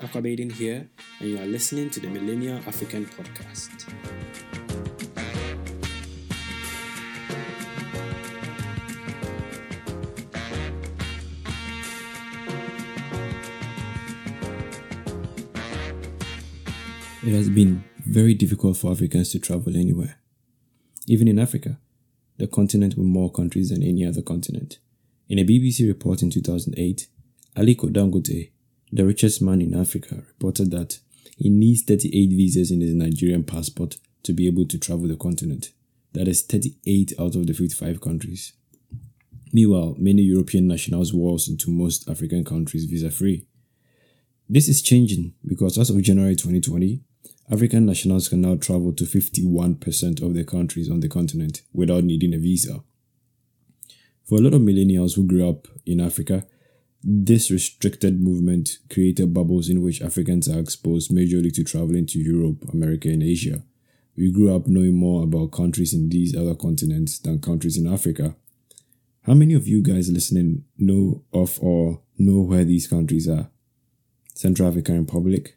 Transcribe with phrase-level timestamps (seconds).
[0.00, 0.88] Aquabaden here,
[1.20, 3.86] and you are listening to the Millennial African Podcast.
[17.24, 20.18] It has been very difficult for Africans to travel anywhere.
[21.06, 21.78] Even in Africa,
[22.38, 24.78] the continent with more countries than any other continent.
[25.28, 27.06] In a BBC report in 2008,
[27.56, 28.51] Aliko Dangote,
[28.92, 30.98] the richest man in Africa, reported that
[31.36, 35.70] he needs 38 visas in his Nigerian passport to be able to travel the continent.
[36.12, 38.52] That is 38 out of the 55 countries.
[39.52, 43.46] Meanwhile, many European nationals waltz into most African countries visa free.
[44.48, 47.00] This is changing because as of January 2020,
[47.50, 52.34] African nationals can now travel to 51% of the countries on the continent without needing
[52.34, 52.82] a visa.
[54.24, 56.46] For a lot of millennials who grew up in Africa,
[57.04, 62.72] this restricted movement created bubbles in which Africans are exposed majorly to traveling to Europe,
[62.72, 63.62] America, and Asia.
[64.16, 68.36] We grew up knowing more about countries in these other continents than countries in Africa.
[69.22, 73.50] How many of you guys listening know of or know where these countries are?
[74.34, 75.56] Central African Republic,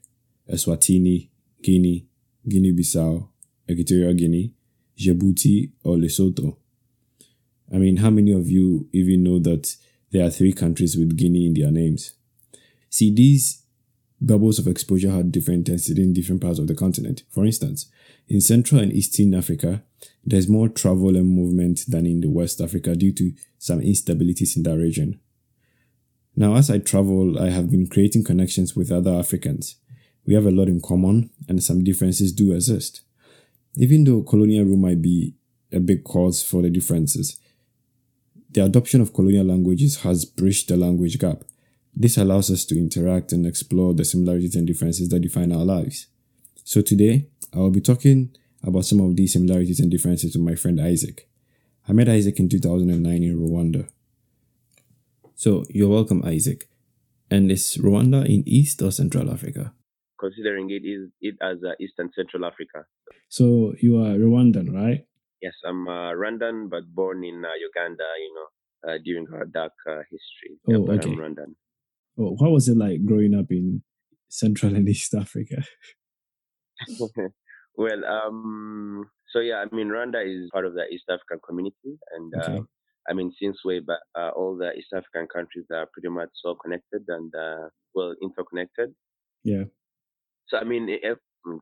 [0.52, 1.30] Eswatini,
[1.62, 2.08] Guinea,
[2.48, 3.28] Guinea-Bissau,
[3.70, 4.54] Equatorial Guinea,
[4.98, 6.58] Djibouti, or Lesotho.
[7.74, 9.76] I mean, how many of you even know that
[10.16, 12.14] there are three countries with Guinea in their names?
[12.90, 13.64] See, these
[14.22, 17.24] bubbles of exposure had different intensity in different parts of the continent.
[17.30, 17.92] For instance,
[18.30, 19.84] in Central and Eastern Africa,
[20.24, 24.64] there's more travel and movement than in the West Africa due to some instabilities in
[24.64, 25.20] that region.
[26.34, 29.76] Now, as I travel, I have been creating connections with other Africans.
[30.26, 33.02] We have a lot in common, and some differences do exist.
[33.76, 35.36] Even though colonial rule might be
[35.74, 37.38] a big cause for the differences,
[38.56, 41.44] the adoption of colonial languages has bridged the language gap.
[41.94, 46.08] This allows us to interact and explore the similarities and differences that define our lives.
[46.64, 50.56] So today, I will be talking about some of these similarities and differences with my
[50.56, 51.28] friend Isaac.
[51.88, 53.90] I met Isaac in 2009 in Rwanda.
[55.36, 56.70] So, you're welcome, Isaac.
[57.30, 59.74] And is Rwanda in East or Central Africa?
[60.18, 62.86] considering it is it as uh, Eastern Central Africa.
[63.30, 65.06] So you are Rwandan, right?
[65.46, 68.08] Yes, I'm uh, Rwandan, but born in uh, Uganda.
[68.24, 68.48] You know,
[68.90, 70.58] uh, during our dark uh, history.
[70.68, 71.12] Oh, yeah, but okay.
[71.12, 71.52] I'm Rwandan.
[72.18, 73.84] Oh, how was it like growing up in
[74.28, 75.64] Central and East Africa?
[77.78, 82.34] well, um, so yeah, I mean, Rwanda is part of the East African community, and
[82.34, 82.58] Okay.
[82.58, 82.62] uh,
[83.08, 86.56] I mean, since way back, uh, all the East African countries are pretty much so
[86.56, 88.96] connected and uh, well interconnected.
[89.44, 89.66] Yeah.
[90.48, 90.90] So I mean,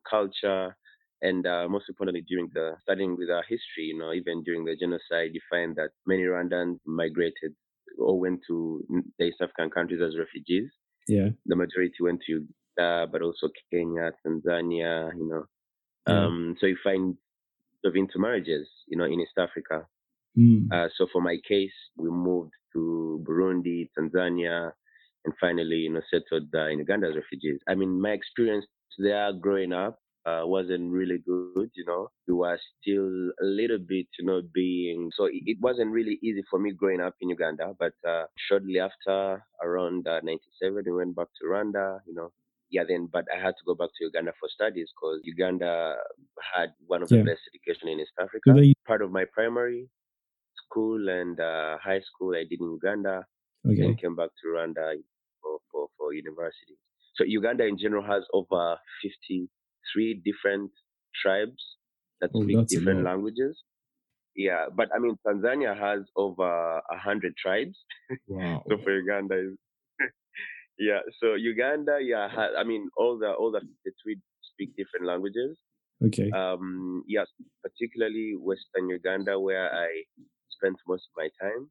[0.09, 0.77] culture,
[1.23, 4.75] and uh, most importantly, during the studying with our history, you know, even during the
[4.75, 7.53] genocide, you find that many Rwandans migrated
[7.97, 8.83] or went to
[9.17, 10.69] the East African countries as refugees.
[11.07, 11.29] Yeah.
[11.45, 12.45] The majority went to
[12.77, 15.45] Uganda, but also Kenya, Tanzania, you know.
[16.07, 16.25] Yeah.
[16.25, 17.15] Um, so you find
[17.85, 19.87] of intermarriages, you know, in East Africa.
[20.37, 20.67] Mm.
[20.71, 24.71] Uh, so for my case, we moved to Burundi, Tanzania,
[25.25, 27.59] and finally, you know, settled uh, in Uganda as refugees.
[27.67, 28.65] I mean, my experience
[28.97, 31.69] there growing up uh, wasn't really good.
[31.75, 35.91] You know, we were still a little bit, you know, being so it, it wasn't
[35.91, 37.73] really easy for me growing up in Uganda.
[37.77, 41.99] But uh, shortly after, around uh, '97, we went back to Rwanda.
[42.07, 42.29] You know.
[42.69, 45.95] Yeah, then, but I had to go back to Uganda for studies because Uganda
[46.55, 48.51] had one of the best education in East Africa.
[48.55, 49.87] They, Part of my primary
[50.65, 53.25] school and uh, high school I did in Uganda,
[53.63, 53.79] okay.
[53.79, 54.95] then came back to Rwanda
[55.39, 56.75] for, for, for university.
[57.15, 58.75] So Uganda in general has over
[59.95, 60.71] 53 different
[61.21, 61.61] tribes
[62.21, 63.61] that Oh, speak different languages.
[64.35, 67.77] Yeah, but I mean Tanzania has over a hundred tribes.
[68.27, 68.63] Wow.
[68.67, 69.57] So for Uganda is
[70.79, 70.99] yeah.
[71.19, 75.57] So Uganda, yeah, ha- I mean all the all the 53 speak different languages.
[76.03, 76.29] Okay.
[76.31, 77.27] Um, yes,
[77.63, 79.89] particularly Western Uganda, where I
[80.49, 81.69] spent most of my time.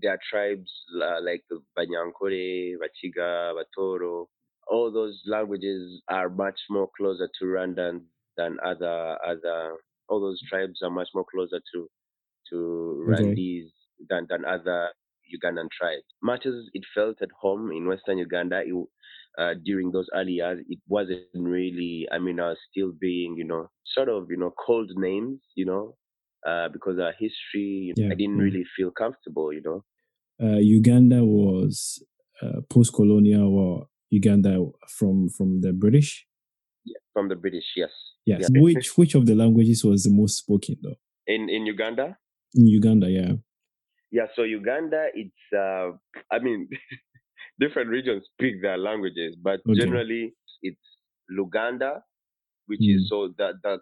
[0.00, 0.70] There are tribes
[1.02, 4.26] uh, like the Banyankore, Bachiga, Batoro.
[4.68, 8.04] All those languages are much more closer to Rwandan
[8.36, 9.76] than other other.
[10.08, 11.88] All those tribes are much more closer to
[12.50, 13.34] to Okay.
[14.08, 14.90] Than than other
[15.34, 16.04] Ugandan tribes.
[16.22, 18.74] Much as it felt at home in Western Uganda, it,
[19.38, 22.06] uh, during those early years, it wasn't really.
[22.12, 25.66] I mean, I was still being, you know, sort of, you know, called names, you
[25.66, 25.96] know,
[26.46, 29.84] uh, because our history, Yeah, I didn't really feel comfortable, you know.
[30.40, 32.02] Uh, Uganda was
[32.42, 34.52] uh, post-colonial or Uganda
[34.98, 36.10] from from the British.
[36.84, 37.90] Yeah, from the British, yes.
[38.32, 38.40] Yes.
[38.42, 38.60] Yeah.
[38.66, 40.98] Which which of the languages was the most spoken though?
[41.34, 42.06] In in Uganda,
[42.54, 43.32] In Uganda, yeah.
[44.16, 44.26] yeah.
[44.36, 45.42] So Uganda, it's.
[45.64, 45.88] Uh,
[46.34, 46.60] I mean,
[47.62, 49.80] different regions speak their languages, but Okay.
[49.80, 50.24] generally
[50.68, 50.86] it's
[51.38, 51.92] Luganda,
[52.70, 52.94] which Mm.
[52.96, 53.74] is so that the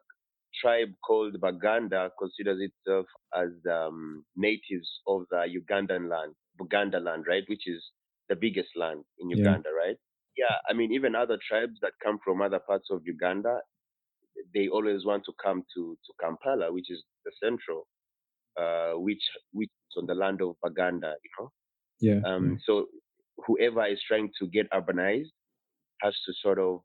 [0.60, 3.06] tribe called Baganda considers itself
[3.42, 7.80] as um, natives of the Ugandan land, Buganda land, right, which is
[8.30, 9.38] the biggest land in Yeah.
[9.42, 9.98] Uganda, right?
[10.36, 13.58] Yeah, I mean even other tribes that come from other parts of Uganda,
[14.54, 17.86] they always want to come to to Kampala, which is the central,
[18.60, 19.22] uh, which
[19.52, 21.50] which is on the land of Baganda, you know.
[22.00, 22.20] Yeah.
[22.28, 22.86] Um, so
[23.46, 25.30] whoever is trying to get urbanized
[26.02, 26.80] has to sort of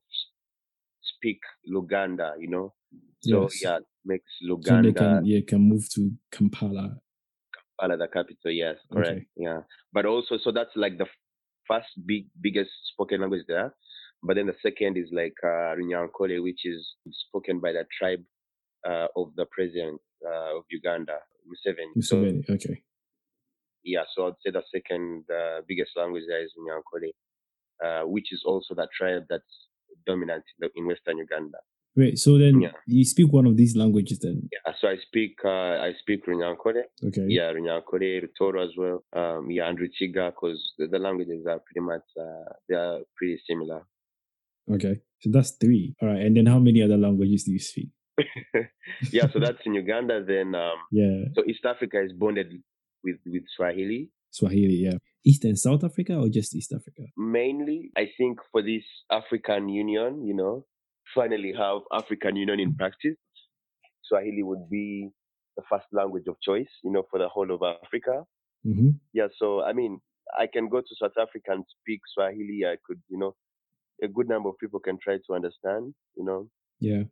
[1.01, 1.39] speak
[1.71, 2.73] Luganda, you know.
[3.21, 3.61] So Yes.
[3.63, 4.47] yeah, makes yeah.
[4.49, 6.99] So they Luganda can yeah can move to Kampala.
[7.79, 8.51] Kampala the capital.
[8.51, 9.09] Yes, correct.
[9.09, 9.25] Okay.
[9.35, 9.61] Yeah,
[9.91, 11.05] but also so that's like the
[11.69, 13.73] first big biggest spoken language there.
[14.21, 16.85] But then the second is like uh, Runyankole, which is
[17.27, 18.23] spoken by the tribe
[18.87, 21.17] uh, of the president uh, of Uganda,
[21.47, 22.03] Museveni.
[22.03, 22.49] So Museveni.
[22.49, 22.83] Okay.
[23.83, 27.11] yeah, so I'd say the second uh, biggest language there is Runyankole,
[27.85, 29.43] uh, which is also the tribe that's
[30.05, 30.43] dominant
[30.75, 31.59] in Western Uganda.
[31.99, 32.17] Wait.
[32.17, 32.71] So then Yeah.
[32.87, 34.37] you speak one of these languages then?
[34.53, 36.83] Yeah, so I speak uh, I speak Runyankole.
[37.07, 37.25] Okay.
[37.27, 39.03] Yeah, Runyankole, Rutoro as well.
[39.21, 43.37] Um, yeah, and Ruchiga, because the, the languages are pretty much uh, they are pretty
[43.49, 43.81] similar.
[44.71, 44.95] Okay.
[45.21, 45.95] So that's three.
[46.01, 46.21] All right.
[46.25, 47.89] And then how many other languages do you speak?
[49.11, 50.23] yeah, so that's in Uganda.
[50.25, 51.25] Then um, Yeah.
[51.35, 52.53] so East Africa is bonded
[53.03, 54.09] with with Swahili.
[54.31, 54.75] Swahili.
[54.87, 54.97] Yeah.
[55.25, 57.03] East and South Africa or just East Africa?
[57.17, 60.65] Mainly, I think for this African Union, you know,
[61.15, 63.17] finally have African Union in practice.
[64.03, 65.09] Swahili would be
[65.57, 68.23] the first language of choice, you know, for the whole of Africa.
[68.65, 68.89] Mm-hmm.
[69.13, 69.99] Yeah, so I mean,
[70.37, 72.65] I can go to South Africa and speak Swahili.
[72.65, 73.35] I could, you know,
[74.03, 76.47] a good number of people can try to understand, you know.
[76.79, 77.03] Yeah.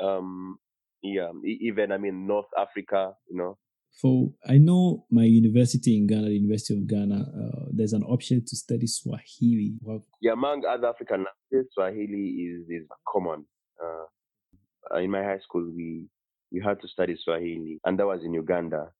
[0.00, 0.58] Um,
[1.02, 3.58] yeah, e- even I mean North Africa, you know.
[3.96, 8.44] So I know my university in Ghana, the University of Ghana, uh, there's an option
[8.46, 9.72] to study Swahili.
[9.80, 13.46] Well, Yeah, among other African languages, Swahili is is common.
[13.82, 16.08] Uh, in my high school, we
[16.52, 18.92] we had to study Swahili, and that was in Uganda.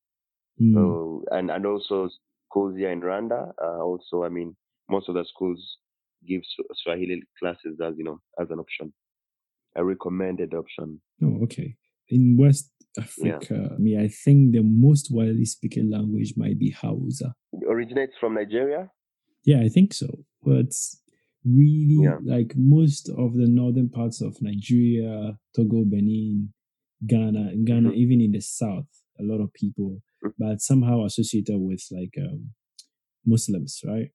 [0.61, 2.09] mm, So and and also
[2.49, 3.53] schools here in Rwanda.
[3.63, 4.57] Uh, also, I mean,
[4.89, 5.61] most of the schools
[6.27, 6.41] give
[6.83, 8.95] Swahili classes as you know as an option,
[9.75, 11.01] a recommended option.
[11.23, 11.77] oh, okay.
[12.09, 17.35] In West Africa, I mean, I think the most widely spoken language might be Hausa.
[17.53, 18.91] It originates from Nigeria.
[19.45, 20.25] Yeah, I think so.
[20.43, 20.73] But
[21.45, 22.19] really, Yeah.
[22.25, 26.53] like most of the northern parts of Nigeria, Togo, Benin,
[27.07, 27.97] Ghana, in Ghana, Mhm.
[27.97, 28.89] even in the south,
[29.19, 30.33] a lot of people, Mhm.
[30.39, 32.55] but somehow associated with like um,
[33.25, 34.11] Muslims, right?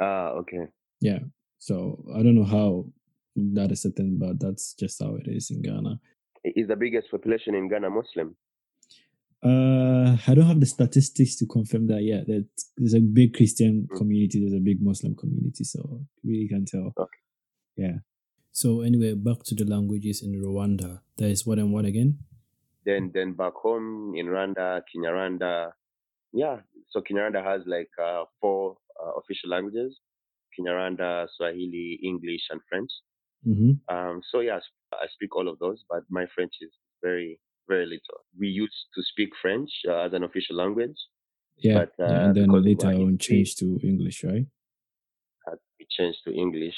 [0.00, 0.66] Ah, okay.
[1.00, 1.20] Yeah.
[1.58, 2.92] So I don't know how
[3.36, 6.00] that is a thing, but that's just how it is in Ghana.
[6.54, 8.36] Is the biggest population in Ghana Muslim?
[9.42, 12.26] Uh, I don't have the statistics to confirm that yet.
[12.26, 12.46] That
[12.76, 13.96] there's a big Christian Mm.
[13.96, 16.92] community, there's a big Muslim community, so really can't tell.
[16.96, 17.20] Okay.
[17.76, 17.98] Yeah.
[18.52, 21.00] So anyway, back to the languages in Rwanda.
[21.18, 22.18] There is what and what again?
[22.84, 25.72] Then then back home in Rwanda, Kinyarwanda.
[26.32, 29.98] Yeah, so Kinyarwanda has like uh, four uh, official languages:
[30.54, 32.90] Kinyarwanda, Swahili, English, and French.
[33.46, 33.94] Mm-hmm.
[33.94, 34.62] Um, so yes,
[34.92, 36.70] I speak all of those, but my French is
[37.02, 37.38] very
[37.68, 38.24] very little.
[38.38, 40.96] We used to speak French uh, as an official language.
[41.58, 41.86] Yeah.
[41.98, 44.46] But, uh, and then later on changed to English, right?
[45.46, 46.74] had to be changed to English.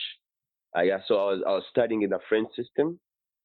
[0.76, 3.00] Uh, yeah, so I was I was studying in the French system.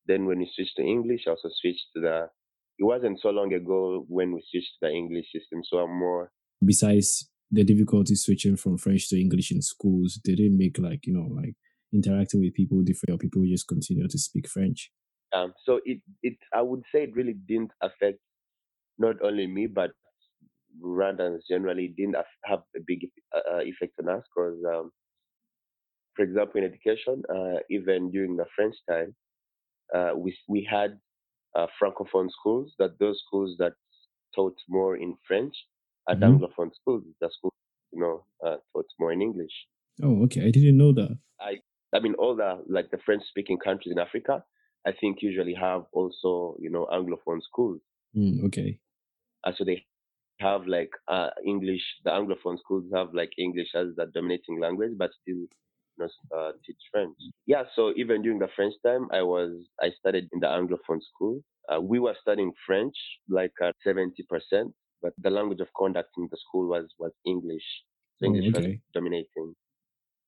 [0.05, 2.29] Then when we switched to English, I also switched to the.
[2.77, 6.31] It wasn't so long ago when we switched to the English system, so I'm more.
[6.65, 11.13] Besides the difficulty switching from French to English in schools, did it make like, you
[11.13, 11.55] know, like
[11.93, 14.91] interacting with people different or people just continue to speak French?
[15.33, 18.19] Um, so it it I would say it really didn't affect
[18.99, 19.91] not only me but
[20.81, 24.91] Rwandans generally didn't have a big uh, uh, effect on us because, um,
[26.15, 29.15] for example, in education, uh, even during the French time,
[29.95, 30.99] uh, we we had
[31.55, 32.73] uh, francophone schools.
[32.79, 33.73] That those schools that
[34.35, 35.55] taught more in French
[36.07, 36.39] and Mhm.
[36.41, 37.05] anglophone schools.
[37.21, 37.53] The schools,
[37.93, 39.53] you know, uh, taught more in English.
[40.01, 40.41] Oh, okay.
[40.47, 41.17] I didn't know that.
[41.39, 41.59] I
[41.99, 44.43] mean, all the like the French-speaking countries in Africa,
[44.85, 47.81] I think usually have also, you know, anglophone schools.
[48.15, 48.79] Mm, okay.
[49.43, 49.85] Uh, so they
[50.39, 51.81] have like uh, English.
[52.03, 55.49] The anglophone schools have like English as the dominating language, but still, you
[55.97, 57.17] know, uh, teach French.
[57.45, 57.63] Yeah.
[57.75, 61.41] So even during the French time, I was I studied in the anglophone school.
[61.69, 62.95] Uh, we were studying French
[63.29, 67.67] like at seventy percent, but the language of conduct in the school was was English.
[68.17, 69.55] So Oh, English was dominating.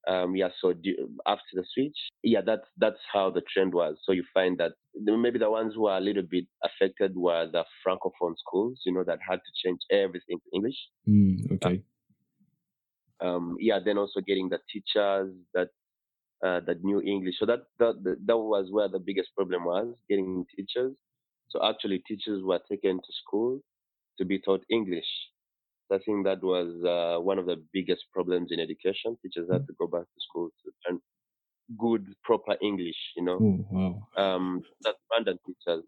[0.07, 0.50] Um, yeah.
[0.62, 3.97] So du- after the switch, yeah, that's that's how the trend was.
[4.03, 7.63] So you find that maybe the ones who are a little bit affected were the
[7.85, 10.77] francophone schools, you know, that had to change everything to English.
[11.07, 11.83] Mm, okay.
[13.21, 15.69] um, yeah, then also getting the teachers that
[16.45, 17.35] uh, that knew English.
[17.39, 17.95] So that, that
[18.25, 20.93] that was where the biggest problem was getting teachers.
[21.50, 23.59] So actually, teachers were taken to school
[24.19, 25.07] to be taught English.
[25.92, 29.18] I think that was uh, one of the biggest problems in education.
[29.22, 31.00] Teachers had to go back to school to learn
[31.77, 32.98] good, proper English.
[33.15, 34.08] You know, Oh wow.
[34.18, 35.86] um, that's Rwandan teachers.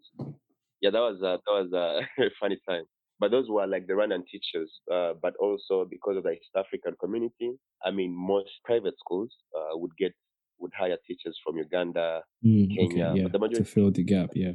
[0.80, 1.72] Yeah, that was a, that was
[2.18, 2.84] a funny time.
[3.20, 4.70] But those were like the Rwandan teachers.
[4.92, 7.52] Uh, but also because of the East African community,
[7.84, 10.12] I mean, most private schools uh, would get
[10.60, 13.28] would hire teachers from Uganda, Mm, Kenya, okay, yeah.
[13.28, 14.52] To fill the gap, yeah.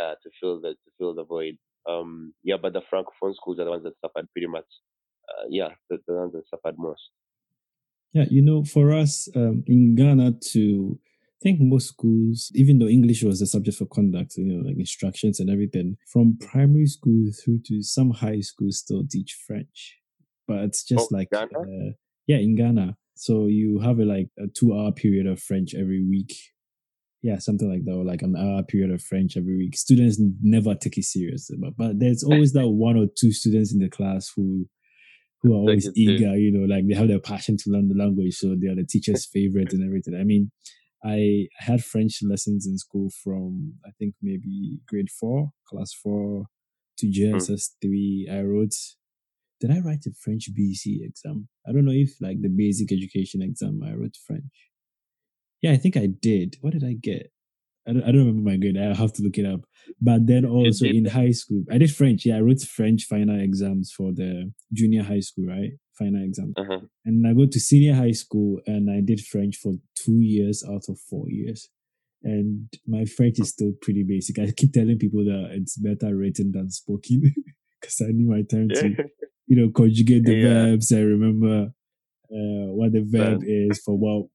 [0.00, 1.56] uh, to fill the to fill the void.
[1.90, 4.66] Um, yeah, but the francophone schools are the ones that suffered pretty much.
[5.28, 7.10] Uh, yeah, the, the ones that suffered most.
[8.12, 10.98] Yeah, you know, for us um, in Ghana, to
[11.40, 14.76] I think most schools, even though English was the subject for conduct, you know, like
[14.78, 19.98] instructions and everything, from primary school through to some high schools still teach French,
[20.46, 21.46] but it's just Oh, like uh,
[22.26, 22.96] yeah, in Ghana.
[23.14, 26.34] So you have a like a two-hour period of French every week.
[27.22, 29.76] Yeah, something like that, or like an hour period of French every week.
[29.76, 33.78] Students never take it seriously, but, but there's always that one or two students in
[33.80, 34.66] the class who
[35.42, 38.34] who are always eager, you know, like they have their passion to learn the language,
[38.34, 40.14] so they are the teacher's favorite and everything.
[40.18, 40.50] I mean,
[41.04, 46.46] I had French lessons in school from I think maybe grade four, class four
[46.98, 48.28] to JSS three.
[48.30, 48.74] I wrote.
[49.60, 51.48] Did I write a French BECE exam?
[51.68, 54.69] I don't know if like the basic education exam I wrote French.
[55.62, 56.56] Yeah, I think I did.
[56.60, 57.32] What did I get?
[57.88, 58.78] I don't, I don't remember my grade.
[58.78, 59.60] I have to look it up.
[60.00, 62.24] But then also in high school, I did French.
[62.26, 65.72] Yeah, I wrote French final exams for the junior high school, right?
[65.98, 66.52] Final exam.
[66.56, 66.80] Uh-huh.
[67.04, 70.84] And I go to senior high school and I did French for two years out
[70.88, 71.68] of four years.
[72.22, 74.38] And my French is still pretty basic.
[74.38, 77.34] I keep telling people that it's better written than spoken
[77.80, 78.94] because I need my time to,
[79.46, 80.48] you know, conjugate the Yeah.
[80.48, 81.72] verbs I remember
[82.30, 84.28] uh, what the verb is for what,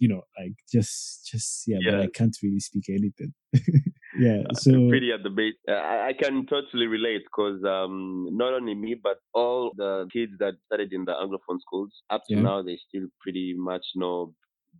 [0.00, 3.34] you know, like just, just, yeah, but I can't really speak anything.
[4.18, 4.42] yeah.
[4.48, 5.54] Uh, So, pretty at the base.
[5.68, 10.32] Uh, I, I can totally relate because um, not only me, but all the kids
[10.38, 12.42] that studied in the Anglophone schools, up to Yeah.
[12.42, 14.34] now, they still pretty much know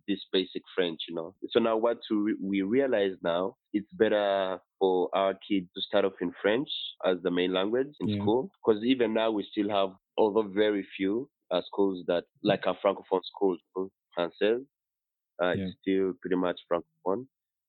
[0.07, 1.35] this basic French, you know.
[1.49, 6.13] So now what to, we realize now, it's better for our kids to start off
[6.21, 6.69] in French
[7.05, 8.21] as the main language in Yeah.
[8.21, 8.49] school.
[8.65, 13.21] Because even now we still have, although very few uh, schools that, like our Francophone
[13.25, 13.59] schools,
[14.17, 14.65] Français,
[15.41, 15.65] uh, Yeah.
[15.67, 17.25] it's still pretty much Francophone.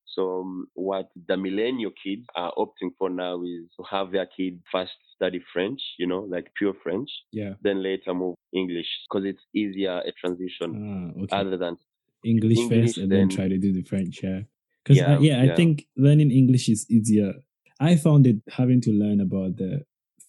[0.06, 4.60] So um, what the millennial kids are opting for now is to have their kids
[4.72, 7.54] first study French, you know, like pure French, yeah.
[7.62, 10.68] then later move English because it's easier a transition
[11.16, 11.36] Ah, okay.
[11.36, 11.76] other than
[12.24, 14.20] English, English, first and then, then- try to do the French.
[14.22, 14.40] Yeah,
[14.82, 15.54] because Yeah, yeah, I yeah.
[15.56, 17.32] think learning English is easier.
[17.78, 19.84] I found it having to learn about the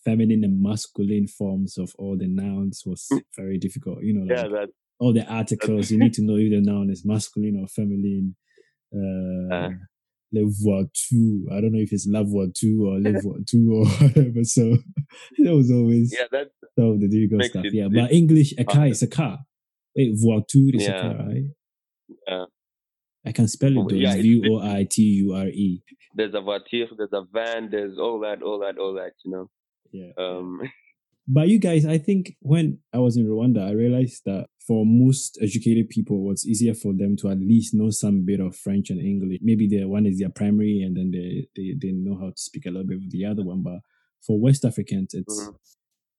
[0.05, 4.03] feminine and masculine forms of all the nouns was very difficult.
[4.03, 4.69] You know, like yeah that
[5.01, 8.35] all the articles, you need to know if the noun is masculine or feminine.
[8.93, 9.69] Uh, Uh.
[10.33, 11.51] le voiture.
[11.51, 14.43] I don't know if it's la voiture or le voiture or whatever.
[14.43, 14.63] So
[15.43, 17.65] that was always yeah that some of the difficult stuff.
[17.65, 19.39] it Yeah, but English, a car is a car.
[19.95, 21.47] Wait, voiture is a car, right?
[22.27, 22.45] Yeah.
[23.25, 23.95] I can spell it Oh, though.
[23.95, 25.83] yeah, V O I T U R E.
[26.15, 29.45] there's a voiture, there's a van, there's all that, all that, all that, you know.
[29.91, 30.11] Yeah.
[30.17, 30.61] Um,
[31.27, 35.37] But you guys, I think when I was in Rwanda, I realized that for most
[35.41, 39.01] educated people, it's easier for them to at least know some bit of French and
[39.01, 39.39] English.
[39.41, 42.65] Maybe the one is their primary, and then they, they they know how to speak
[42.65, 43.63] a little bit with the other one.
[43.63, 43.79] But
[44.25, 45.55] for West Africans, it's Mhm.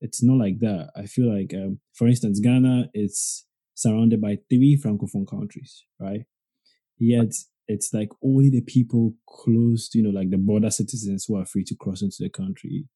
[0.02, 0.90] it's not like that.
[0.94, 6.26] I feel like, um, for instance, Ghana is surrounded by three francophone countries, right?
[6.98, 7.32] Yet
[7.68, 11.46] it's like only the people close, to, you know, like the border citizens who are
[11.46, 12.86] free to cross into the country,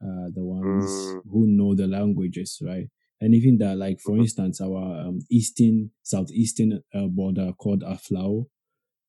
[0.00, 1.22] uh, the ones Mm.
[1.30, 2.88] who know the languages, right?
[3.20, 8.46] And even that, like for instance, our um, eastern, southeastern uh, border called Aflao,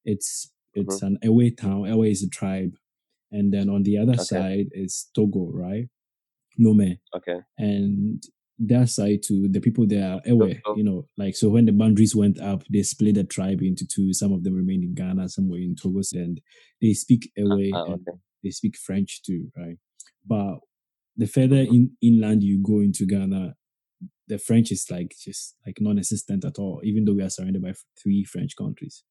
[0.06, 1.86] it's it's an Ewe town.
[1.86, 2.76] Ewe is a tribe,
[3.32, 4.24] and then on the other Okay.
[4.24, 5.90] side is Togo, right?
[6.60, 7.40] Lome, okay.
[7.58, 8.24] and
[8.60, 12.16] that side too, the people there are Ewe, you know, like so when the boundaries
[12.16, 14.14] went up, they split the tribe into two.
[14.14, 16.40] Some of them remain in Ghana, some were in Togo, and
[16.82, 18.18] they speak Ewe Ah, and okay.
[18.44, 19.78] they speak French too, right?
[20.26, 20.60] But
[21.16, 23.56] the further in, inland you go into Ghana,
[24.27, 27.74] the French is like just like non-existent at all, even though we are surrounded by
[28.01, 29.03] three French countries.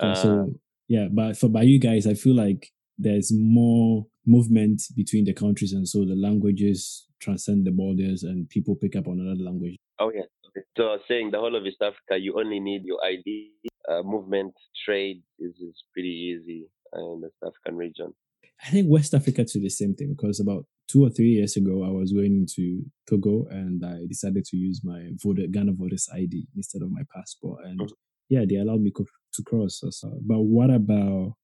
[0.00, 0.52] So, Uh, so
[0.88, 5.72] yeah, but for by you guys, I feel like there's more movement between the countries,
[5.72, 9.76] and so the languages transcend the borders, and people pick up on another language.
[9.98, 10.26] Oh yeah.
[10.48, 10.64] Okay.
[10.76, 13.50] So saying the whole of East Africa, you only need your ID.
[13.86, 14.54] Uh, movement,
[14.86, 18.14] trade is, is pretty easy in the East African region.
[18.62, 21.84] I think West Africa too the same thing because about two or three years ago
[21.84, 26.46] I was going to Togo and I decided to use my voter Ghana voters ID
[26.56, 27.80] instead of my passport and
[28.28, 29.82] yeah they allowed me co- to cross.
[29.90, 31.34] So, but what about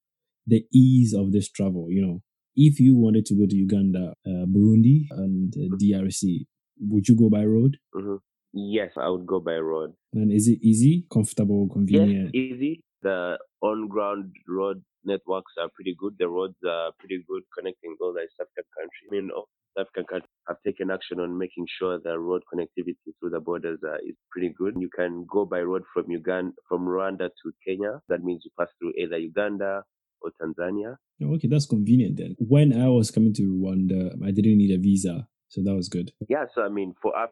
[0.46, 1.86] the ease of this travel?
[1.90, 2.22] You know,
[2.56, 6.46] if you wanted to go to Uganda, uh, Burundi, and uh, DRC,
[6.88, 7.78] would you go by road?
[7.94, 8.16] hmm
[8.52, 9.92] Yes, I would go by road.
[10.12, 12.30] And is it easy, comfortable, convenient?
[12.34, 12.80] Yes, easy.
[13.02, 16.14] The on-ground road networks are pretty good.
[16.18, 19.08] The roads are pretty good connecting all the East African countries.
[19.10, 22.96] I mean, all East African countries have taken action on making sure the road connectivity
[23.18, 24.74] through the borders uh, is pretty good.
[24.78, 28.00] You can go by road from Uganda, from Rwanda to Kenya.
[28.08, 29.82] That means you pass through either Uganda
[30.22, 30.96] or Tanzania.
[31.22, 32.36] Oh, Okay, that's convenient then.
[32.38, 36.12] When I was coming to Rwanda, I didn't need a visa, so that was good.
[36.28, 37.30] Yeah, so I mean, for us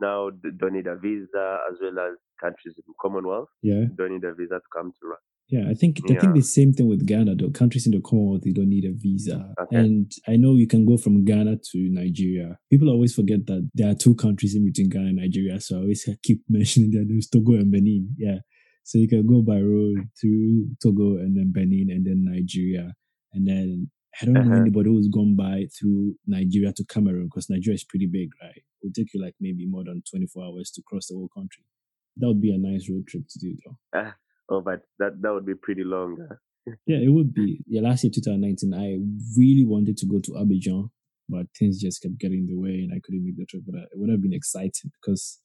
[0.00, 3.48] now, don't need a visa as well as countries in Commonwealth.
[3.62, 5.24] Yeah, Don't need a visa to come to Rwanda.
[5.48, 5.64] Yeah.
[5.70, 7.34] I think I think the same thing with Ghana.
[7.36, 9.76] Though countries in the Commonwealth, they don't need a visa, Okay.
[9.76, 12.58] and I know you can go from Ghana to Nigeria.
[12.70, 15.80] People always forget that there are two countries in between Ghana and Nigeria, so I
[15.80, 18.14] always keep mentioning that there's Togo and Benin.
[18.18, 18.38] Yeah,
[18.84, 22.94] so you can go by road through Togo and then Benin and then Nigeria,
[23.32, 23.90] and then
[24.20, 24.62] I don't know Uh-huh.
[24.62, 28.56] anybody who's gone by through Nigeria to Cameroon because Nigeria is pretty big, right?
[28.56, 31.62] It would take you like maybe more than 24 hours to cross the whole country.
[32.16, 33.76] That would be a nice road trip to do, though.
[33.94, 34.14] Ah,
[34.48, 36.16] oh, but that, that would be pretty long.
[36.86, 37.60] Yeah, it would be.
[37.66, 38.98] Yeah, last year, 2019, I
[39.38, 40.90] really wanted to go to Abidjan,
[41.26, 43.62] but things just kept getting in the way and I couldn't make the trip.
[43.66, 45.38] But it would have been exciting because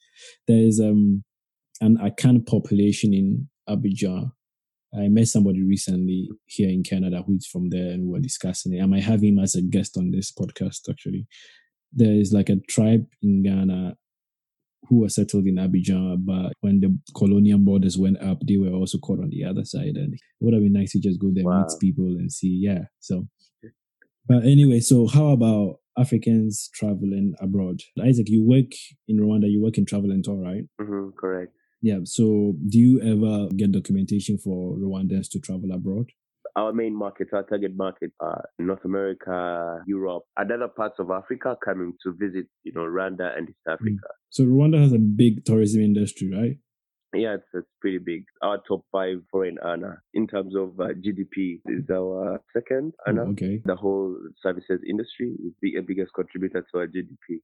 [0.47, 1.23] there is um
[1.81, 4.31] an Akan population in Abidjan.
[4.95, 8.81] I met somebody recently here in Canada who's from there and we were discussing it.
[8.81, 11.27] I might have him as a guest on this podcast actually.
[11.91, 13.95] There is like a tribe in Ghana
[14.89, 18.97] who were settled in Abidjan, but when the colonial borders went up, they were also
[18.97, 19.95] caught on the other side.
[19.95, 21.59] And it would have been nice to just go there, Wow.
[21.69, 22.59] meet people, and see.
[22.61, 22.85] Yeah.
[22.99, 23.27] So,
[24.27, 27.81] but anyway, so how about Africans traveling abroad?
[28.01, 28.71] Isaac, you work
[29.07, 30.63] in Rwanda, you work in travel and tour, right?
[30.79, 31.53] hmm correct.
[31.81, 31.99] Yeah.
[32.05, 36.11] So, do you ever get documentation for Rwandans to travel abroad?
[36.55, 41.57] Our main markets, our target market are North America, Europe, and other parts of Africa
[41.63, 43.71] coming to visit, you know, Rwanda and East hmm.
[43.71, 44.07] Africa.
[44.29, 46.57] So, Rwanda has a big tourism industry, right?
[47.15, 48.25] Yeah, it's, it's pretty big.
[48.41, 53.27] Our top five foreign earner in terms of uh, GDP is our second Oh, earner.
[53.29, 53.61] okay.
[53.65, 57.41] The whole services industry is the biggest contributor to our GDP.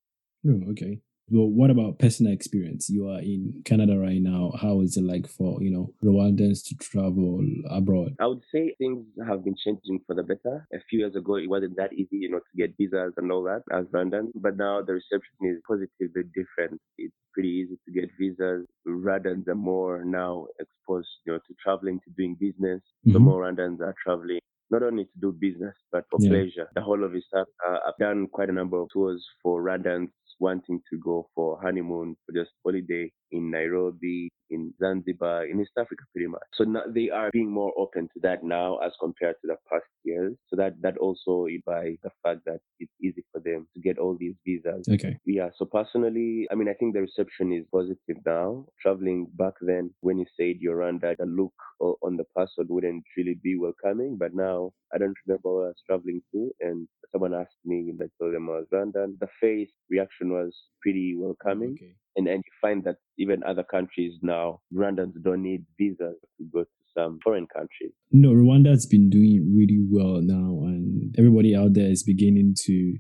[0.48, 1.00] Oh, hmm, okay.
[1.32, 2.90] Well, what about personal experience?
[2.90, 4.52] You are in Canada right now.
[4.60, 8.16] How is it like for you know Rwandans to travel abroad?
[8.20, 10.68] I would say things have been changing for the better.
[10.74, 13.44] A few years ago, it wasn't that easy, you know, to get visas and all
[13.44, 14.32] that as Rwandan.
[14.36, 16.82] But now the reception is positively different.
[16.98, 18.66] It's pretty easy to get visas.
[18.88, 22.82] Rwandans are more now exposed, you know, to traveling, to doing business.
[23.12, 23.26] So Mhm.
[23.26, 24.40] more Rwandans are traveling.
[24.72, 26.30] Not only to do business, but for Yeah.
[26.30, 26.70] pleasure.
[26.76, 30.82] The whole of East Africa, I've done quite a number of tours for Rwandans wanting
[30.90, 36.28] to go for honeymoon, for just holiday in Nairobi, in Zanzibar, in East Africa, pretty
[36.28, 36.42] much.
[36.54, 39.86] So now they are being more open to that now as compared to the past
[40.04, 40.36] years.
[40.48, 44.18] So that that also by the fact that it's easy for them to get all
[44.20, 44.88] these visas.
[44.90, 45.18] Okay.
[45.26, 48.66] Yeah, so personally, I mean, I think the reception is positive now.
[48.82, 53.40] Traveling back then, when you said you're under the look on the passport wouldn't really
[53.44, 57.58] be welcoming, but now I don't remember where I was traveling to, and someone asked
[57.66, 59.20] me, and I told them uh, I was Rwandan.
[59.20, 61.96] The face reaction was pretty welcoming, Okay.
[62.16, 66.64] And and you find that even other countries now, Rwandans don't need visas to go
[66.64, 67.92] to some foreign countries.
[68.12, 72.96] No, Rwanda has been doing really well now, and everybody out there is beginning to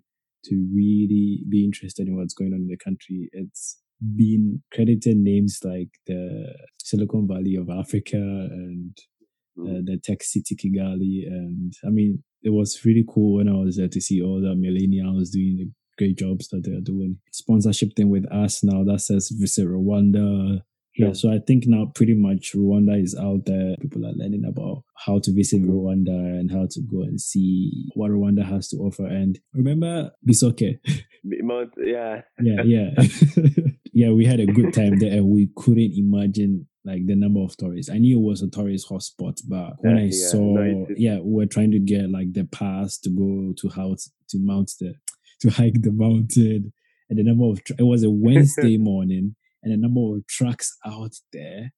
[0.46, 3.30] to really be interested in what's going on in the country.
[3.34, 3.82] It's
[4.16, 8.98] been credited names like the Silicon Valley of Africa and
[9.60, 13.76] uh, the tech city Kigali, and I mean, it was really cool when I was
[13.78, 15.70] there to see all the millennials doing the
[16.00, 17.20] great jobs that they are doing.
[17.32, 20.62] Sponsorship thing with us now that says visit Rwanda.
[20.98, 21.16] Yeah, Sure.
[21.16, 23.76] so I think now pretty much Rwanda is out there.
[23.80, 28.12] People are learning about how to visit Rwanda and how to go and see what
[28.12, 29.06] Rwanda has to offer.
[29.06, 30.80] And remember Bisoke?
[31.24, 32.90] Yeah, Yeah, yeah.
[33.94, 37.56] yeah, we had a good time there and we couldn't imagine like the number of
[37.58, 37.92] tourists.
[37.92, 40.28] I knew it was a tourist hotspot, but when Yeah, I yeah.
[40.32, 43.96] saw No, yeah, we were trying to get like the pass to go to how
[43.96, 44.94] to mount the
[45.42, 46.74] to hike the mountain
[47.10, 51.14] and the number of it was a Wednesday morning and the number of trucks out
[51.34, 51.72] there.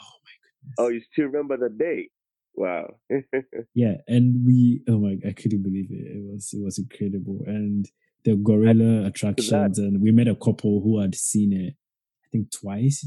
[0.00, 0.74] Oh my goodness.
[0.78, 2.10] Oh, you still remember the day?
[2.54, 2.96] Wow.
[3.74, 6.16] Yeah, and we oh my I couldn't believe it.
[6.16, 7.40] It was it was incredible.
[7.46, 7.86] And
[8.24, 11.74] the gorilla attractions and we met a couple who had seen it
[12.24, 13.06] I think twice.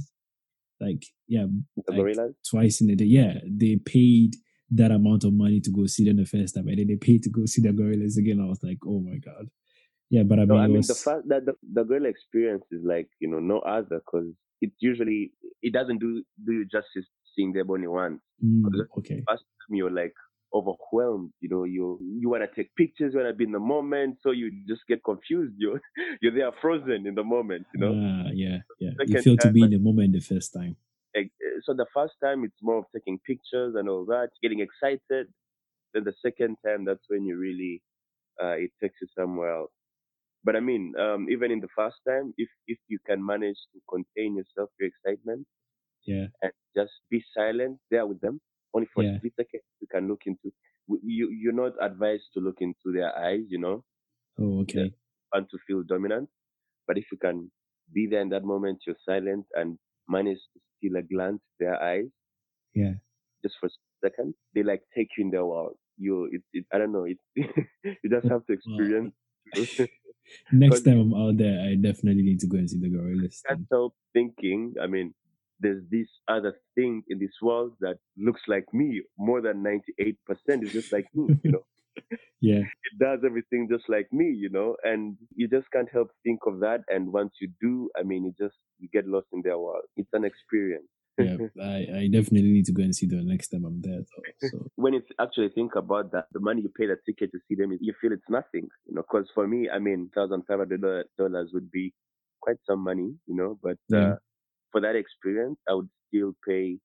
[0.79, 1.45] Like yeah,
[1.87, 3.05] the Like, twice in a day.
[3.05, 4.35] Yeah, they paid
[4.71, 7.23] that amount of money to go see them the first time, and then they paid
[7.23, 8.39] to go see the gorillas again.
[8.39, 9.49] I was like, oh my god.
[10.09, 12.63] Yeah, but I No, mean, I mean was, the fact that the, the girl experience
[12.71, 17.05] is like you know no other because it usually it doesn't do do you justice
[17.35, 18.21] seeing them only once.
[18.43, 19.23] Mm, okay.
[19.27, 20.13] First time you're like
[20.53, 23.59] overwhelmed, you know, you you want to take pictures, you want to be in the
[23.59, 25.53] moment, so you just get confused.
[25.57, 25.79] You're
[26.21, 27.93] you're there frozen in the moment, you know.
[27.93, 28.91] Ah, yeah, yeah.
[29.05, 30.75] You feel to be in the moment the first time.
[31.15, 34.59] Like, uh, so the first time it's more of taking pictures and all that, getting
[34.59, 35.27] excited.
[35.93, 37.81] Then the second time, that's when you really
[38.41, 39.71] uh, it takes you somewhere else.
[40.43, 43.79] But I mean, um, even in the first time, if if you can manage to
[43.89, 45.47] contain yourself, your excitement,
[46.05, 48.41] Yeah, and just be silent there with them,
[48.73, 49.05] only for Yeah.
[49.05, 50.51] a split second, you can look into.
[50.87, 53.85] You you're not advised to look into their eyes, you know,
[54.39, 54.95] Oh, okay.
[55.33, 56.29] and to feel dominant.
[56.87, 57.51] But if you can
[57.93, 62.09] be there in that moment, you're silent and manage to steal a glance their eyes
[62.73, 62.95] Yeah.
[63.43, 63.69] just for a
[64.07, 65.77] second, they like take you in their world.
[65.97, 67.05] You, it, it, I don't know.
[67.05, 69.13] It, you just have to experience.
[70.51, 73.41] Next time I'm out there, I definitely need to go and see the gorillas.
[73.47, 74.73] can't help thinking.
[74.81, 75.13] I mean,
[75.59, 79.01] there's this other thing in this world that looks like me.
[79.17, 81.35] More than ninety-eight percent is just like me.
[81.43, 81.63] You know,
[82.41, 84.25] Yeah, it does everything just like me.
[84.25, 86.81] You know, and you just can't help think of that.
[86.87, 89.83] And once you do, I mean, you just you get lost in their world.
[89.97, 90.87] It's an experience.
[91.19, 91.37] Yeah.
[91.63, 93.99] I, I definitely need to go and see them next time I'm there.
[94.01, 94.23] Though.
[94.49, 97.55] So when you actually think about that, the money you pay the ticket to see
[97.55, 99.01] them, you feel it's nothing, you know.
[99.01, 100.81] Because for me, I mean, thousand five hundred
[101.17, 101.93] dollars would be
[102.41, 103.59] quite some money, you know.
[103.61, 104.13] But Yeah.
[104.13, 104.15] uh,
[104.71, 106.77] for that experience, I would still pay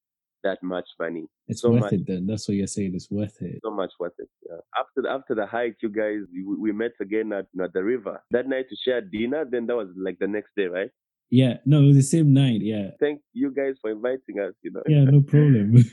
[0.42, 1.24] that much money.
[1.48, 1.92] it's So worth much.
[1.94, 2.26] it then.
[2.26, 2.92] That's what you're saying.
[2.94, 3.60] It's worth it.
[3.64, 4.28] So much worth it.
[4.48, 4.56] Yeah.
[4.78, 8.20] After the, after the hike, you guys, we, we met again at, at the river
[8.30, 9.46] that night to share dinner.
[9.50, 10.90] Then that was like the next day, right?
[11.34, 12.60] Yeah, no, it was the same night.
[12.62, 14.54] Yeah, Thank you guys for inviting us.
[14.62, 14.82] You know.
[14.86, 15.82] yeah, no problem.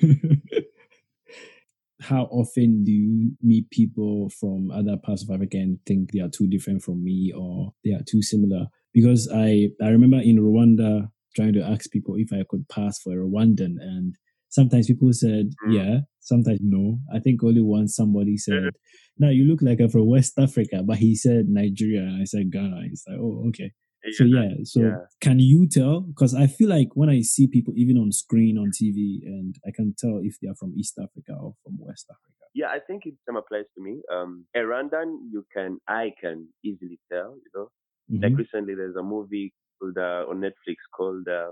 [1.99, 6.30] How often do you meet people from other parts of Africa and think they are
[6.30, 8.67] too different from me or they are too similar?
[8.93, 13.13] Because I, I remember in Rwanda trying to ask people if I could pass for
[13.13, 14.13] a Rwandan, and
[14.49, 15.73] sometimes people said Mm.
[15.73, 16.99] yeah, sometimes no.
[17.12, 18.73] I think only once somebody said,
[19.17, 22.51] "No, you look like I'm from West Africa," but he said Nigeria, and I said
[22.51, 22.84] Ghana.
[22.89, 23.71] He's like, "Oh, okay."
[24.09, 24.95] So yeah, so yeah.
[25.19, 26.01] can you tell?
[26.01, 29.71] Because I feel like when I see people even on screen on TV, and I
[29.71, 32.45] can tell if they are from East Africa or from West Africa.
[32.53, 34.01] Yeah, I think it same applies to me.
[34.11, 37.69] Um, a Rwandan, you can, I can easily tell, you know.
[38.09, 38.37] Like Mhm.
[38.39, 41.51] recently, there's a movie called, uh, on Netflix called uh,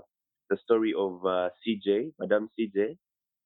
[0.50, 2.98] The Story of uh, CJ, Madame CJ.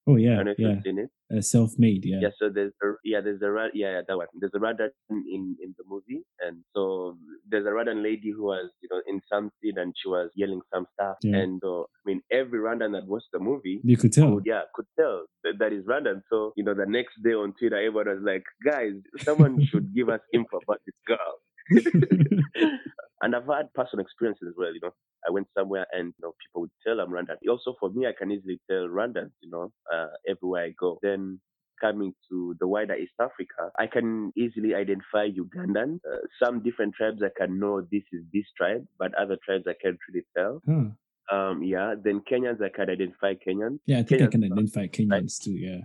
[0.07, 1.11] Oh yeah, don't know if yeah, you've seen it.
[1.35, 2.05] uh, self-made.
[2.05, 2.19] Yeah.
[2.23, 4.27] Yeah, so there's a, yeah, there's a yeah, yeah, that one.
[4.39, 7.17] There's a Rwandan in in the movie, and so
[7.49, 10.61] there's a Rwandan lady who was you know in some scene and she was yelling
[10.75, 11.39] some stuff, Yeah.
[11.39, 14.35] and uh, I mean every Rwandan that watched the movie You could tell.
[14.35, 16.21] could, yeah, could tell that, that is Rwandan.
[16.29, 20.11] So, you know, the next day on Twitter, everyone was like, guys, someone should give
[20.11, 21.35] us info about this girl.
[23.23, 24.95] and I've had personal experiences as well, you know.
[25.27, 27.37] I went somewhere and, you know, people would tell I'm Rwandan.
[27.49, 30.99] Also, for me, I can easily tell Rwandans, you know, uh, everywhere I go.
[31.03, 31.41] Then
[31.81, 36.01] coming to the wider East Africa, I can easily identify Ugandan.
[36.07, 39.75] Uh, some different tribes I can know this is this tribe, but other tribes I
[39.83, 40.61] can't really tell.
[40.69, 41.35] Huh.
[41.35, 41.95] Um, yeah.
[42.03, 43.79] Then Kenyans, I can identify Kenyans.
[43.87, 45.53] Yeah, I think I can identify Kenyans too.
[45.53, 45.81] Yeah.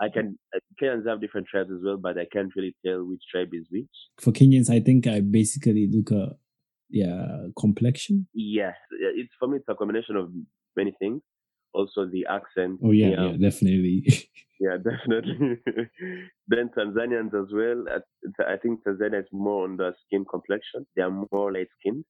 [0.00, 3.22] I can uh, Kenyans have different tribes as well, but I can't really tell which
[3.32, 3.88] tribe is which.
[4.20, 6.36] For Kenyans, I think I basically look at
[6.90, 8.28] their complexion.
[8.34, 9.58] Yes, it's for me.
[9.58, 10.30] It's a combination of
[10.76, 11.22] many things.
[11.74, 12.80] Also, the accent.
[12.82, 14.04] Oh yeah, yeah, definitely.
[14.60, 15.58] yeah, definitely.
[16.48, 17.84] then Tanzanians as well.
[17.90, 20.86] I, I think Tanzania is more on the skin complexion.
[20.96, 22.04] They are more light skinned.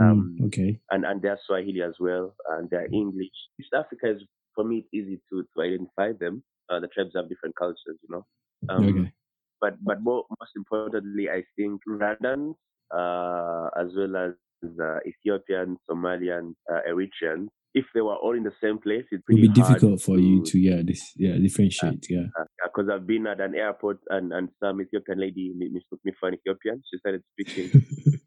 [0.00, 0.80] Um, Mm, okay.
[0.90, 3.34] and and they're Swahili as well, and they're English.
[3.60, 4.22] East Africa is
[4.54, 6.42] for me it's easy to to identify them.
[6.68, 8.26] Uh, the tribes have different cultures, you know.
[8.68, 9.12] Um, okay.
[9.60, 12.54] but but more, most importantly, I think Rwandans
[12.92, 14.32] as well as
[14.64, 19.40] uh, Ethiopians, Somalians, uh, Eritreans, if they were all in the same place, It would
[19.40, 22.06] be difficult for you to to yeah, this yeah, differentiate.
[22.08, 22.26] Yeah.
[22.64, 26.34] because I've been at an airport and, and some Ethiopian lady mistook me for an
[26.34, 26.82] Ethiopian.
[26.90, 27.84] She started speaking.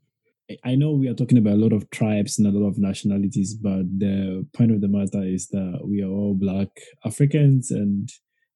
[0.65, 3.55] I know we are talking about a lot of tribes and a lot of nationalities,
[3.55, 6.69] but the point of the matter is that we are all black
[7.05, 8.09] Africans and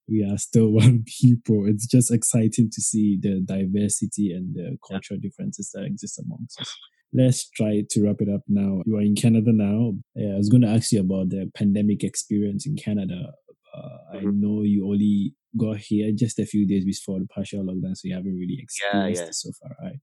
[0.07, 1.65] we are still one people.
[1.67, 6.75] It's just exciting to see the diversity and the cultural differences that exist amongst us.
[7.13, 8.81] Let's try to wrap it up now.
[8.85, 9.93] You are in Canada now.
[10.19, 13.31] Uh, I was going to ask you about the pandemic experience in Canada.
[13.73, 14.39] Uh, I Mhm.
[14.41, 18.15] know you only got here just a few days before the partial lockdown, so you
[18.15, 19.27] haven't really experienced yeah.
[19.29, 19.99] it so far, right?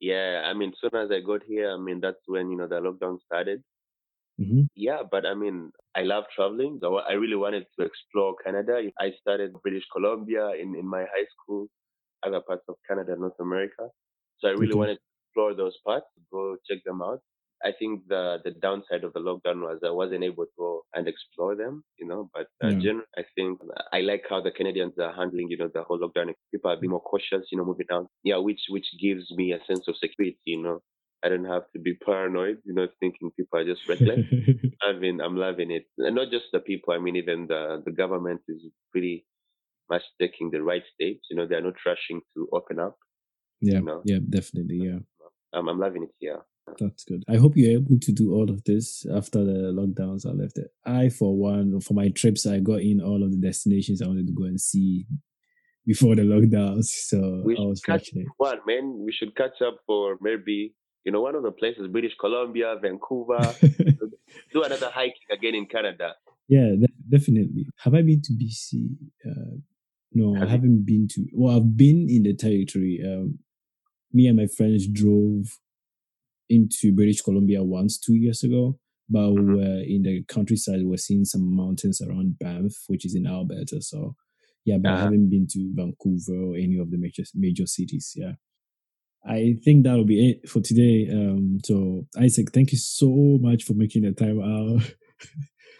[0.00, 2.76] yeah, I mean, soon as I got here, I mean, that's when, you know, the
[2.80, 3.62] lockdown started.
[4.38, 6.78] Hmm Yeah, but I mean, I love traveling.
[6.82, 8.82] So I really wanted to explore Canada.
[9.00, 11.68] I studied British Columbia in, in my high school,
[12.24, 13.88] other parts of Canada, North America.
[14.38, 14.76] So I really Okay.
[14.76, 17.20] wanted to explore those parts, go check them out.
[17.64, 21.08] I think the the downside of the lockdown was I wasn't able to go and
[21.08, 22.30] explore them, you know.
[22.34, 22.82] But uh, Yeah.
[22.82, 23.60] generally, I think
[23.92, 26.34] I like how the Canadians are handling, you know, the whole lockdown.
[26.52, 28.08] People are being more cautious, you know, moving out.
[28.24, 30.80] Yeah, which which gives me a sense of security, you know.
[31.24, 34.20] I don't have to be paranoid, you know, thinking people are just reckless.
[34.82, 35.84] I mean, I'm loving it.
[35.98, 36.94] And not just the people.
[36.94, 39.26] I mean, even the the government is pretty
[39.90, 41.26] much taking the right steps.
[41.30, 42.96] You know, they're not rushing to open up.
[43.60, 44.02] yeah, No.
[44.04, 44.78] yeah, definitely.
[44.88, 44.98] Yeah,
[45.54, 46.40] Um, I'm loving it here.
[46.78, 47.22] that's good.
[47.28, 50.66] I hope you're able to do all of this after the lockdowns are lifted.
[50.84, 54.26] I, for one, for my trips, I got in all of the destinations I wanted
[54.26, 55.06] to go and see
[55.86, 56.86] before the lockdowns.
[57.10, 58.26] So We I was should catch fortunate.
[58.38, 58.84] one, man.
[59.06, 60.74] We should catch up for maybe
[61.06, 63.54] you know one of the places, British Columbia, Vancouver.
[64.52, 66.14] Do another hiking again in Canada.
[66.48, 66.72] yeah,
[67.08, 67.66] definitely.
[67.78, 68.96] Have I been to BC?
[69.28, 69.56] Uh,
[70.12, 70.52] no, I Have you?
[70.56, 71.26] haven't been to.
[71.32, 73.00] Well, I've been in the territory.
[73.04, 73.38] Um,
[74.12, 75.46] me and my friends drove
[76.48, 79.56] into British Columbia once two years ago, but we Mhm.
[79.56, 80.84] were in the countryside.
[80.84, 83.80] We are seeing some mountains around Banff, which is in Alberta.
[83.82, 84.14] So,
[84.64, 85.04] yeah, but I Uh-huh.
[85.04, 88.12] haven't been to Vancouver or any of the major major cities.
[88.16, 88.34] Yeah.
[89.28, 91.08] I think that'll be it for today.
[91.10, 94.82] Um, so Isaac, thank you so much for making the time out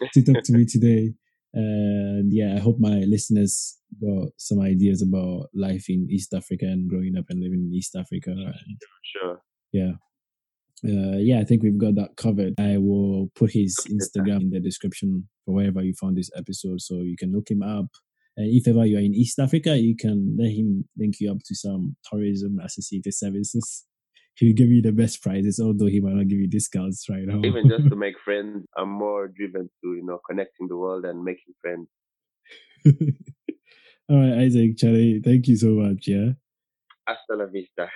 [0.13, 1.13] to talk to me today.
[1.53, 6.89] And yeah, I hope my listeners got some ideas about life in East Africa and
[6.89, 8.31] growing up and living in East Africa.
[8.31, 9.41] And Sure.
[9.71, 9.91] yeah.
[10.85, 12.53] Uh, yeah, I think we've got that covered.
[12.59, 16.95] I will put his Instagram in the description for wherever you found this episode so
[16.95, 17.87] you can look him up.
[18.37, 21.55] And if ever you're in East Africa, you can let him link you up to
[21.55, 23.85] some tourism associated services.
[24.35, 27.41] He'll give you the best prices, although he might not give you discounts right now.
[27.43, 31.23] Even just to make friends, I'm more driven to you know connecting the world and
[31.23, 31.87] making friends.
[34.09, 36.07] All right, Isaac, Charlie, thank you so much.
[36.07, 36.33] Yeah.
[37.07, 37.89] Hasta la vista.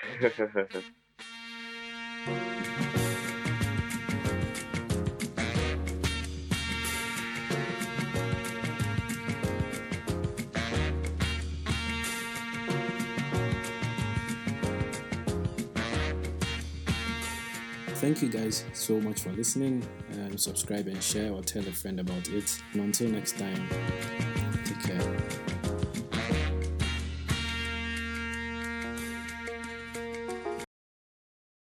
[18.01, 19.87] Thank you guys so much for listening.
[20.13, 22.59] Um, subscribe and share or tell a friend about it.
[22.73, 23.69] And until next time,
[24.65, 25.30] take care.